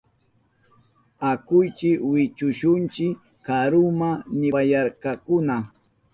Akuychi 1.29 1.89
wichushunchi 2.11 3.05
karuma, 3.45 4.09
nipayarkakuna. 4.37 5.55